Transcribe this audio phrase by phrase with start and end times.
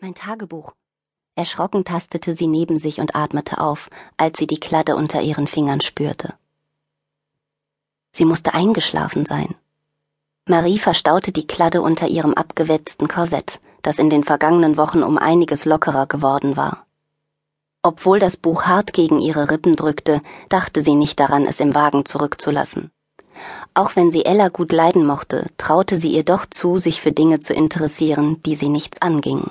[0.00, 0.74] Mein Tagebuch.
[1.34, 5.80] Erschrocken tastete sie neben sich und atmete auf, als sie die Kladde unter ihren Fingern
[5.80, 6.34] spürte.
[8.12, 9.56] Sie musste eingeschlafen sein.
[10.46, 15.64] Marie verstaute die Kladde unter ihrem abgewetzten Korsett, das in den vergangenen Wochen um einiges
[15.64, 16.86] lockerer geworden war.
[17.82, 22.04] Obwohl das Buch hart gegen ihre Rippen drückte, dachte sie nicht daran, es im Wagen
[22.04, 22.92] zurückzulassen.
[23.74, 27.40] Auch wenn sie Ella gut leiden mochte, traute sie ihr doch zu, sich für Dinge
[27.40, 29.50] zu interessieren, die sie nichts angingen.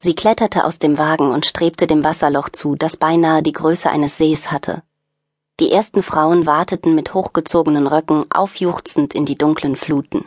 [0.00, 4.16] Sie kletterte aus dem Wagen und strebte dem Wasserloch zu, das beinahe die Größe eines
[4.16, 4.82] Sees hatte.
[5.58, 10.24] Die ersten Frauen warteten mit hochgezogenen Röcken aufjuchzend in die dunklen Fluten.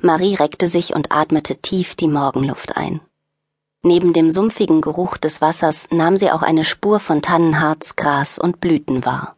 [0.00, 3.02] Marie reckte sich und atmete tief die Morgenluft ein.
[3.82, 8.58] Neben dem sumpfigen Geruch des Wassers nahm sie auch eine Spur von Tannenharz, Gras und
[8.58, 9.36] Blüten wahr.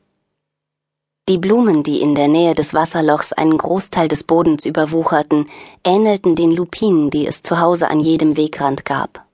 [1.28, 5.48] Die Blumen, die in der Nähe des Wasserlochs einen Großteil des Bodens überwucherten,
[5.84, 9.26] ähnelten den Lupinen, die es zu Hause an jedem Wegrand gab.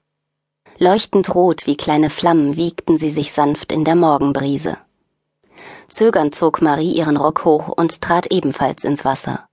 [0.79, 4.77] Leuchtend rot wie kleine Flammen wiegten sie sich sanft in der Morgenbrise.
[5.87, 9.47] Zögernd zog Marie ihren Rock hoch und trat ebenfalls ins Wasser.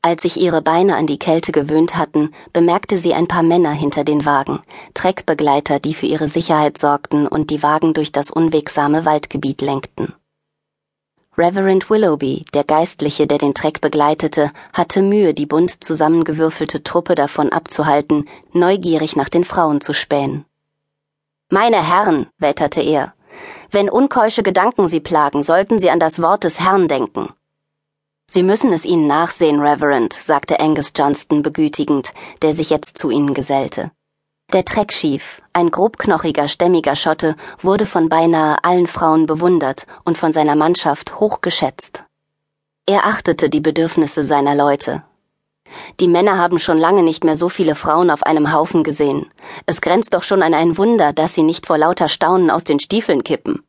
[0.00, 4.04] Als sich ihre Beine an die Kälte gewöhnt hatten, bemerkte sie ein paar Männer hinter
[4.04, 4.60] den Wagen,
[4.94, 10.14] Treckbegleiter, die für ihre Sicherheit sorgten und die Wagen durch das unwegsame Waldgebiet lenkten.
[11.38, 17.52] Reverend Willoughby, der Geistliche, der den Treck begleitete, hatte Mühe, die bunt zusammengewürfelte Truppe davon
[17.52, 20.46] abzuhalten, neugierig nach den Frauen zu spähen.
[21.48, 23.14] Meine Herren, wetterte er,
[23.70, 27.28] wenn unkeusche Gedanken Sie plagen, sollten Sie an das Wort des Herrn denken.
[28.28, 33.32] Sie müssen es ihnen nachsehen, Reverend, sagte Angus Johnston begütigend, der sich jetzt zu ihnen
[33.32, 33.92] gesellte.
[34.50, 40.56] Der Treckschief, ein grobknochiger, stämmiger Schotte, wurde von beinahe allen Frauen bewundert und von seiner
[40.56, 42.04] Mannschaft hoch geschätzt.
[42.86, 45.02] Er achtete die Bedürfnisse seiner Leute.
[46.00, 49.26] Die Männer haben schon lange nicht mehr so viele Frauen auf einem Haufen gesehen.
[49.66, 52.80] Es grenzt doch schon an ein Wunder, dass sie nicht vor lauter Staunen aus den
[52.80, 53.62] Stiefeln kippen.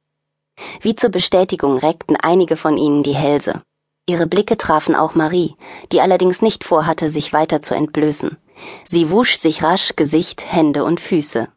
[0.80, 3.64] Wie zur Bestätigung reckten einige von ihnen die Hälse.
[4.06, 5.56] Ihre Blicke trafen auch Marie,
[5.92, 8.38] die allerdings nicht vorhatte, sich weiter zu entblößen.
[8.84, 11.48] Sie wusch sich rasch Gesicht, Hände und Füße.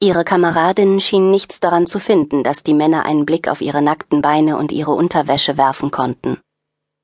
[0.00, 4.22] Ihre Kameradinnen schienen nichts daran zu finden, dass die Männer einen Blick auf ihre nackten
[4.22, 6.38] Beine und ihre Unterwäsche werfen konnten.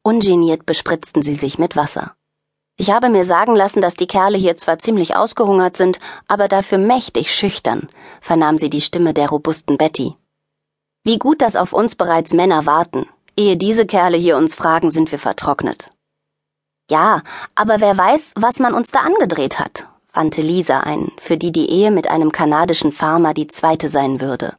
[0.02, 2.14] Ungeniert bespritzten sie sich mit Wasser.
[2.76, 6.78] Ich habe mir sagen lassen, dass die Kerle hier zwar ziemlich ausgehungert sind, aber dafür
[6.78, 7.88] mächtig schüchtern,
[8.22, 10.14] vernahm sie die Stimme der robusten Betty.
[11.04, 13.06] Wie gut, dass auf uns bereits Männer warten.
[13.36, 15.90] Ehe diese Kerle hier uns fragen, sind wir vertrocknet.
[16.90, 17.22] Ja,
[17.54, 21.70] aber wer weiß, was man uns da angedreht hat, wandte Lisa ein, für die die
[21.70, 24.56] Ehe mit einem kanadischen Farmer die zweite sein würde.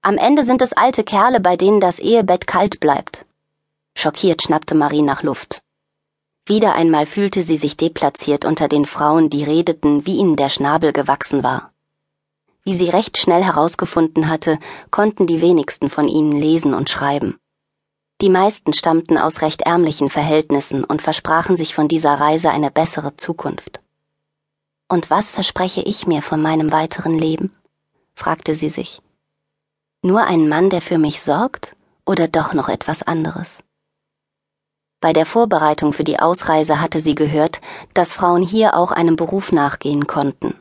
[0.00, 3.26] Am Ende sind es alte Kerle, bei denen das Ehebett kalt bleibt.
[3.96, 5.62] Schockiert schnappte Marie nach Luft.
[6.46, 10.92] Wieder einmal fühlte sie sich deplatziert unter den Frauen, die redeten, wie ihnen der Schnabel
[10.92, 11.72] gewachsen war.
[12.62, 14.60] Wie sie recht schnell herausgefunden hatte,
[14.92, 17.40] konnten die wenigsten von ihnen lesen und schreiben.
[18.22, 23.16] Die meisten stammten aus recht ärmlichen Verhältnissen und versprachen sich von dieser Reise eine bessere
[23.16, 23.80] Zukunft.
[24.88, 27.54] Und was verspreche ich mir von meinem weiteren Leben?
[28.14, 29.02] fragte sie sich.
[30.00, 31.76] Nur ein Mann, der für mich sorgt,
[32.06, 33.62] oder doch noch etwas anderes?
[35.00, 37.60] Bei der Vorbereitung für die Ausreise hatte sie gehört,
[37.92, 40.54] dass Frauen hier auch einem Beruf nachgehen konnten.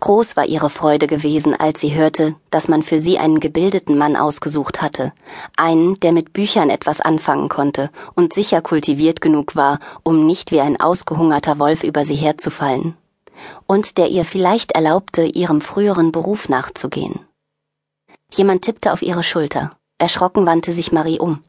[0.00, 4.16] Groß war ihre Freude gewesen, als sie hörte, dass man für sie einen gebildeten Mann
[4.16, 5.12] ausgesucht hatte,
[5.56, 10.60] einen, der mit Büchern etwas anfangen konnte und sicher kultiviert genug war, um nicht wie
[10.60, 12.96] ein ausgehungerter Wolf über sie herzufallen,
[13.66, 17.20] und der ihr vielleicht erlaubte, ihrem früheren Beruf nachzugehen.
[18.32, 19.76] Jemand tippte auf ihre Schulter.
[19.98, 21.42] Erschrocken wandte sich Marie um.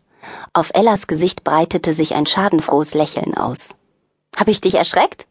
[0.54, 3.72] Auf Ellas Gesicht breitete sich ein schadenfrohes Lächeln aus.
[4.36, 5.28] Hab ich dich erschreckt?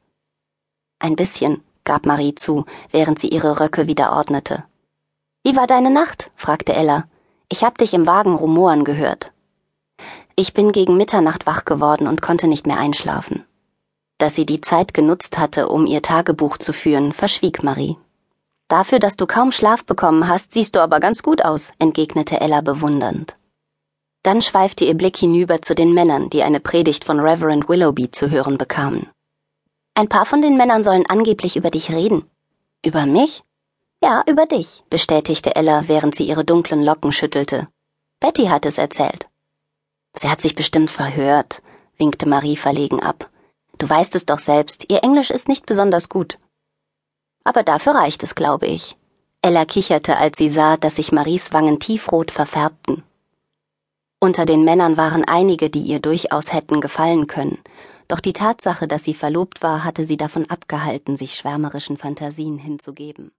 [0.98, 4.64] Ein bisschen, gab Marie zu, während sie ihre Röcke wieder ordnete.
[5.44, 6.30] Wie war deine Nacht?
[6.36, 7.04] fragte Ella.
[7.48, 9.32] Ich hab dich im Wagen rumoren gehört.
[10.36, 13.44] Ich bin gegen Mitternacht wach geworden und konnte nicht mehr einschlafen.
[14.18, 17.96] Dass sie die Zeit genutzt hatte, um ihr Tagebuch zu führen, verschwieg Marie.
[18.68, 22.62] Dafür, dass du kaum Schlaf bekommen hast, siehst du aber ganz gut aus, entgegnete Ella
[22.62, 23.36] bewundernd.
[24.22, 28.30] Dann schweifte ihr Blick hinüber zu den Männern, die eine Predigt von Reverend Willoughby zu
[28.30, 29.08] hören bekamen.
[29.96, 32.28] Ein paar von den Männern sollen angeblich über dich reden.
[32.84, 33.44] Über mich?
[34.02, 37.66] Ja, über dich, bestätigte Ella, während sie ihre dunklen Locken schüttelte.
[38.18, 39.28] Betty hat es erzählt.
[40.16, 41.62] Sie hat sich bestimmt verhört,
[41.96, 43.30] winkte Marie verlegen ab.
[43.78, 46.38] Du weißt es doch selbst, ihr Englisch ist nicht besonders gut.
[47.44, 48.96] Aber dafür reicht es, glaube ich.
[49.42, 53.04] Ella kicherte, als sie sah, dass sich Maries Wangen tiefrot verfärbten.
[54.18, 57.58] Unter den Männern waren einige, die ihr durchaus hätten gefallen können,
[58.08, 63.32] doch die Tatsache, dass sie verlobt war, hatte sie davon abgehalten, sich schwärmerischen Fantasien hinzugeben